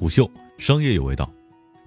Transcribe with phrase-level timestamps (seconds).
[0.00, 1.30] 虎嗅商业有味道，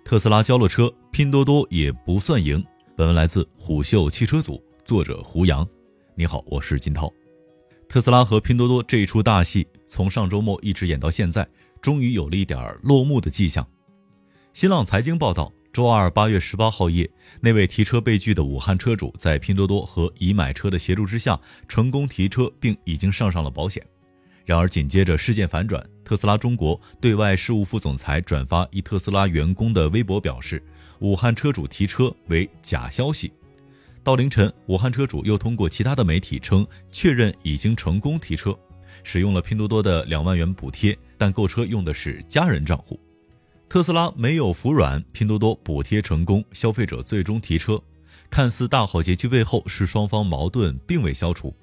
[0.05, 2.63] 特斯拉交了车，拼多多也不算赢。
[2.95, 5.67] 本文来自虎嗅汽车组，作者胡杨。
[6.13, 7.11] 你好，我是金涛。
[7.89, 11.47] 特斯拉和拼多多这一出大戏，从上周末一直演到现在，
[11.81, 13.67] 终于有了一点落幕的迹象。
[14.53, 17.09] 新浪财经报道，周二八月十八号夜，
[17.41, 23.83] 那位提车被拒的武汉车主，在拼多多和已买车的协助之下，成功提车，并已经上上了保险。
[24.45, 30.61] 然而紧接着事件反转，特斯拉中国对外事务副总裁转发一特斯拉员工的微博，表示
[30.99, 33.31] 武汉车主提车为假消息。
[34.03, 38.53] 到凌晨，武汉车主又通过其他的媒体称确认已经成功提车，
[39.03, 42.99] 使用了拼多多的两万元补贴，但购车用的是家人账户。
[43.69, 47.81] 特斯拉没有服软，拼多多补贴成功，消费者最终提车，
[48.29, 51.55] 看似大好结局，背后是双方矛盾并未消除。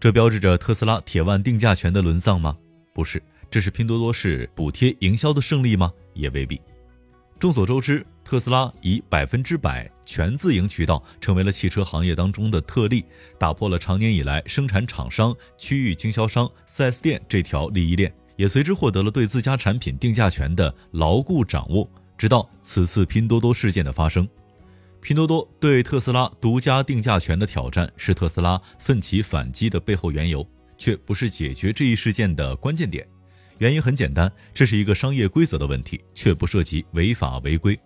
[0.00, 2.56] 这标志着特斯拉铁腕定价权的沦丧吗？
[2.94, 3.20] 不是，
[3.50, 5.92] 这是拼多多是补贴营销的胜利吗？
[6.14, 6.60] 也未必。
[7.38, 13.04] 众所周知，特斯拉以百分之百全自营渠道成为了汽车行业当中的特例，
[13.38, 21.88] 打破了长年以来生产厂商、区域经销商、4S 店这条利益链，也随之获得了对自家产品定价权的牢固掌握。
[22.18, 24.28] 直到此次拼多多事件的发生。
[25.00, 30.44] 拼多多对特斯拉独家定价权的挑战是特斯拉奋起反击的背后缘由，
[30.76, 33.06] 却不是解决这一事件的关键点。
[33.58, 37.78] 原因很简单，这是一个商业规则的问题，却不涉及违法违规。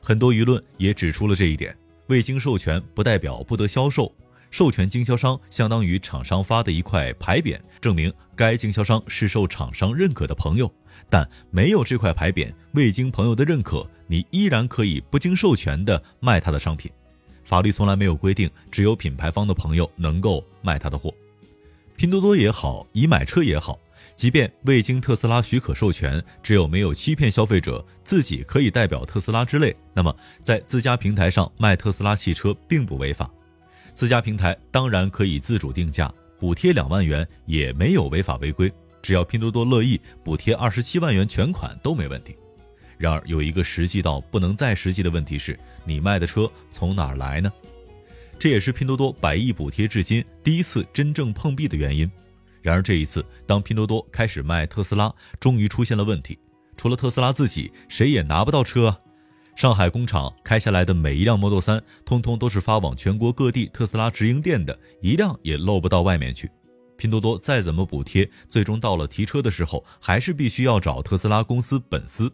[0.00, 1.74] 很多舆论也指出了这一点：
[2.08, 4.14] 未经授权不代表不得销售。
[4.50, 10.72] 授权经销商相当于厂商发的一块牌匾，证明该经销商是受厂商认可的朋友。
[11.10, 16.88] 但没有这块牌匾，未经朋友的认可，你依然可以不经授权的卖他的商品。
[17.44, 21.12] 法律从来没有规定只有品牌方的朋友能够卖他的货。
[21.96, 23.78] 拼多多也好，已买车也好，
[24.16, 33.28] 即便未经特斯拉许可授权，只有没有欺骗消费者，自己可以代表特斯拉之类，那么在自家平台上卖特斯拉汽车并不违法。
[33.92, 38.72] 自家平台当然可以自主定价，补贴两万元也没有违法违规，
[39.02, 42.36] 只要拼多多乐意补贴二十七万元全款都没问题。
[42.96, 47.52] 然而有一个实际到不能再实际的问题是，你卖的车从哪儿来呢？
[48.38, 52.10] 这也是拼多多百亿补贴至今第一次真正碰壁的原因。
[52.64, 56.38] 然而这一次，当拼多多开始卖特斯拉，终于出现了问题，
[56.78, 58.98] 除了特斯拉自己，谁也拿不到车啊。
[59.54, 66.50] 上海工厂开下来的每一辆 Model 3，通通都是发往全国各地特斯拉直营店的，一辆也漏不到外面去。
[66.96, 72.32] 拼多多再怎么补贴，最终到了提车的时候，还是必须要找特斯拉公司本司。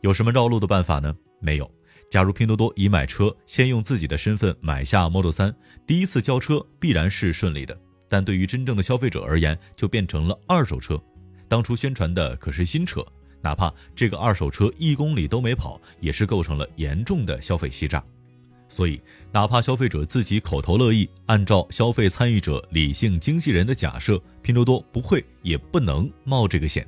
[0.00, 1.14] 有什么绕路的办法呢？
[1.40, 1.70] 没有。
[2.10, 5.54] 假如拼多多已买车，先用自己的身份买下 Model 3，
[5.86, 7.78] 第一次交车必然是顺利的。
[8.12, 11.00] 但对于真正的消费者而言，就变成了二手车。
[11.48, 13.02] 当初宣传的可是新车。
[13.40, 18.04] 哪怕这个二手车一公里都没跑，也是构成了严重的消费欺诈。
[18.68, 19.00] 所以，
[19.32, 26.86] 哪怕消费者自己口头乐意，按照消费参与者、理性经纪人的假设，拼多多不会也不能冒这个险。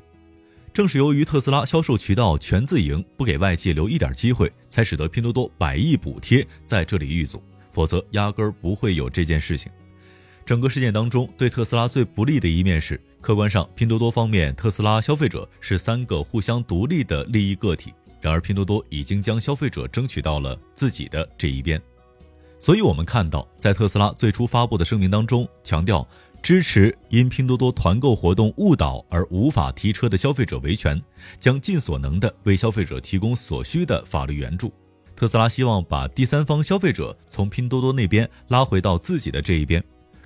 [0.74, 7.42] 正是由于特斯拉销售渠道全自营，不给外界留一点机会，才使得拼多多百亿补贴在这里遇阻，
[7.72, 9.72] 否则压根儿不会有这件事情。
[10.46, 17.92] 整个事件当中，对特斯拉最不利的一面是，客观上拼多多方面、特斯拉消费者是三个互相独立的利益个体。
[18.20, 21.80] 然而，拼多多已经将消费者争取到了自己的这一边。
[22.58, 26.06] 所以，我们看到，在特斯拉最初发布的声明当中，强调
[26.42, 31.00] 支持因拼多多团购活动误导而无法提车的消费者维权，
[31.38, 34.72] 将尽所能的为消费者提供所需的法律援助。
[35.16, 39.82] 特斯拉希望把第三方消费者从拼多多那边拉回到自己的这一边。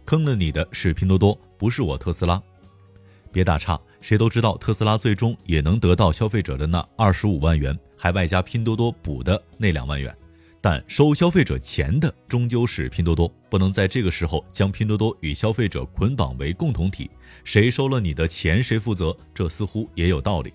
[0.09, 2.43] 坑了你的是拼多多，不是我特斯拉。
[3.31, 10.17] 别打岔，谁都知道特斯拉最终也能得到消费者的那二十五万元，还外加拼多多补的那两万元。
[10.63, 17.11] 但收消费者钱的终究是拼多多，不能在这个时候将拼多多与消费者捆绑为共同体。
[17.45, 20.55] 谁收了你的钱，谁负责，这似乎也有道理。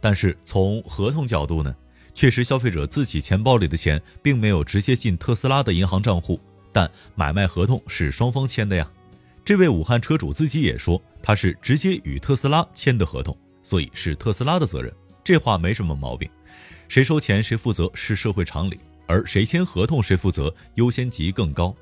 [0.00, 1.72] 但是从合同角度呢？
[2.12, 6.40] 确实，消费者自己钱包里的钱并没有直接进特斯拉的银行账户。
[6.70, 8.88] 但买卖合同是双方签的呀，
[9.48, 14.92] 这位武汉车主自己也说他是直接与特斯拉签的合同，所以是特斯拉的责任，
[15.24, 16.28] 这话没什么毛病。
[16.86, 21.74] 谁收钱谁负责是社会常理，而谁签合同谁负责优先级更高。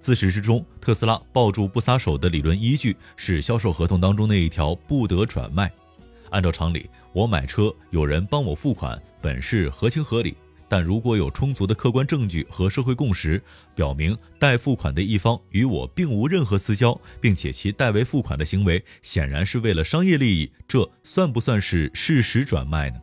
[0.00, 5.70] 自始至终，特斯拉抱住不撒手的理论依据是销售合同当中那一条不得转卖。
[6.30, 10.34] 按照常理，我买车有人帮我付款，本是合情合理。
[10.68, 13.42] 但如果有充足的客观证据和社会共识，
[13.74, 22.96] 表明代付款的一方与我并无任何私交，并且其代为付款的行为显然是为了商业利益，这算不算是事实转卖呢？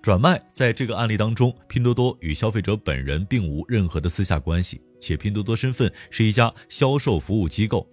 [0.00, 7.86] 转卖在这个案例当中，拼多多与消费者本人并无任何的私下关系，且拼多多身份是一家销售服务机构，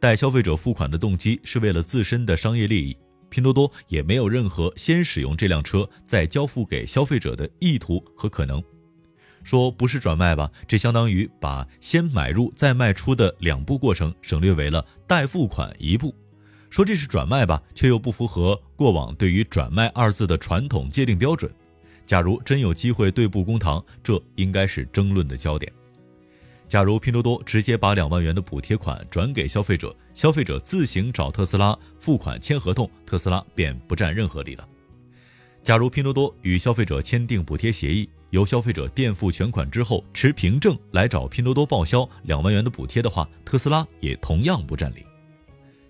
[0.00, 2.96] 代消费者付款的动机是为了自身的商业利益。
[3.32, 8.62] 拼多多也没有任何先使用这辆车再交付给消费者的意图和可能。
[9.42, 16.14] 说不是转卖吧，这相当于把先买入再卖出的两步过程省略为了代付款一步。
[16.68, 21.50] 说这是转卖吧，却又不符合过往对于“转卖”二字的传统界定标准。
[22.04, 25.72] 假如真有机会对簿公堂，这应该是争论的焦点。
[26.72, 34.66] 假如拼多多直接把两万元的补贴款转给消费者，消费者自行找特斯拉付款签合同，特斯拉便不占任何理了。
[35.62, 45.04] 假如拼多多与消费者签订补贴协议，由消费者垫付全款之后持凭证来找拼多多报销两万元的补贴的话，特斯拉也同样不占理。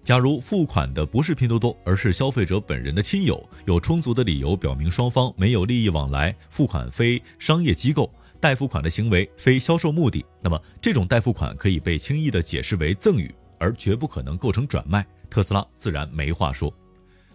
[0.02, 8.12] 假如付款的不是拼多多，而是消费者本人的亲友，有充足的理由表明双方没有利益往来，付款非商业机构，
[8.42, 15.06] 代付款的行为非销售目的，那么这种代付款可以被轻易的解释为赠与，而绝不可能构成转卖。
[15.30, 16.74] 特斯拉自然没话说。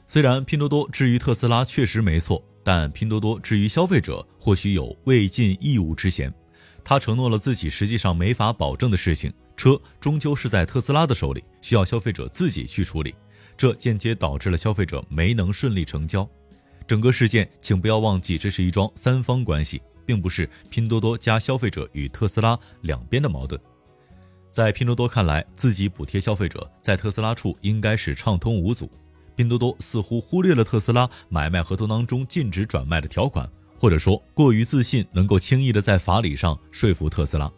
[0.06, 6.32] 虽然拼多多至于特斯拉确实没错，但拼多多至于消费者或许有未尽义务之嫌。
[6.84, 9.32] 他承诺了自己实际上没法保证的事情。
[9.56, 13.16] 车终究是在特斯拉的手里，需要消费者自己去处理，
[13.56, 16.30] 这间接导致了消费者没能顺利成交。
[16.86, 23.60] 整个事件，请不要忘记，这是一桩三方关系，并不是拼多多加消费者与特斯拉两边的矛盾。
[24.50, 28.90] 在拼多多看来，自己补贴消费者，在特斯拉处应该是畅通无阻。
[29.36, 37.52] 拼多多似乎忽略了特斯拉买卖合同当中禁止转卖的条款，或者说过于自信，能够轻易的在法理上说服特斯拉。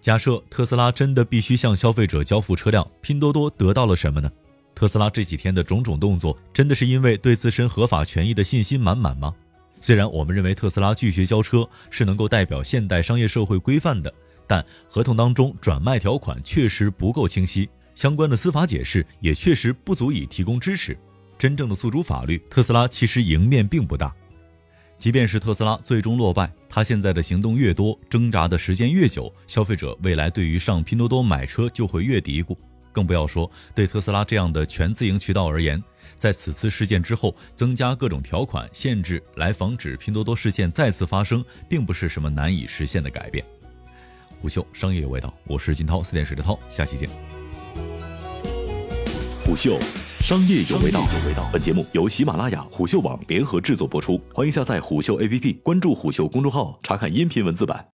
[0.00, 4.28] 假设特斯拉真的必须向消费者交付车辆，拼多多得到了什么呢？
[4.74, 9.34] 特斯拉这几天的种种动作，真的是因为对自身合法权益的信心满满吗？
[9.80, 14.12] 虽然我们认为特斯拉拒绝交车是能够代表现代商业社会规范的，
[14.46, 20.96] 但合同当中转卖条款确实不够清晰，相关的司法解释也确实不足以提供支持。
[21.38, 24.14] 真正的诉诸法律，特斯拉其实赢面并不大。
[24.98, 32.54] 即便是特斯拉最终落败，他现在的行动越多，挣扎的时间越久，消费者未来对于上拼多多买车就会越嘀咕。
[32.92, 35.82] 更不要说对特斯拉这样的全自营渠道而言，
[36.16, 43.44] 在此次事件之后增加各种条款限制来防止拼多多事件再次发生，并不是什么难以实现的改变。
[44.40, 47.08] 虎嗅商业有味道，我是金涛，四点水的涛，下期见。
[49.44, 49.78] 虎嗅。
[50.20, 51.02] 商业有味道。
[51.50, 57.84] 本节目由喜马拉雅、虎嗅网联合制作播出，欢迎下载虎嗅 APP，关注虎嗅公众号，查看音频文字版。